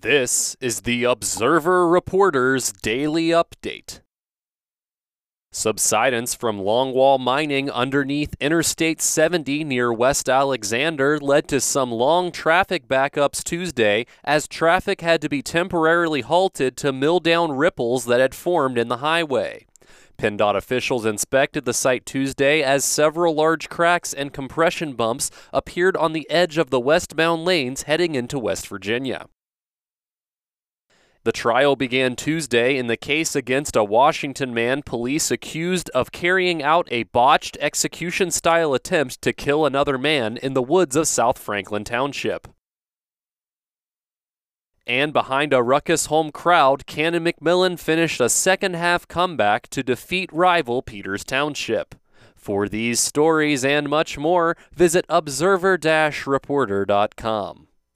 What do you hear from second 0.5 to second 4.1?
is the Observer Reporter's Daily Update.